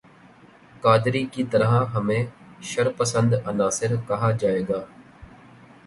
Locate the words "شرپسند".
2.63-3.33